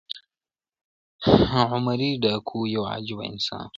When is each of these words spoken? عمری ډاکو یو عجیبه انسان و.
عمری 1.73 2.11
ډاکو 2.23 2.59
یو 2.75 2.83
عجیبه 2.93 3.23
انسان 3.31 3.65
و. 3.65 3.69